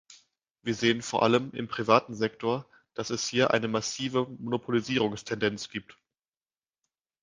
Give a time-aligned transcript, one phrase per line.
[0.63, 2.65] Wir sehen vor allem im privaten Sektor,
[2.95, 5.95] dass es hier eine massive Monopolisierungstendenz gibt.